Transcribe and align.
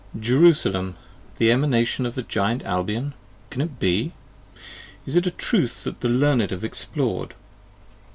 JERUSALEM 0.19 0.95
the 1.37 1.51
Emanation 1.51 2.07
of 2.07 2.15
the 2.15 2.23
Giant 2.23 2.63
Albion! 2.63 3.13
Can 3.51 3.61
it 3.61 3.79
be? 3.79 4.13
Is 5.05 5.15
it 5.15 5.27
a 5.27 5.29
Truth 5.29 5.83
that 5.83 6.01
the 6.01 6.09
Learned 6.09 6.49
have 6.49 6.63
explored? 6.63 7.35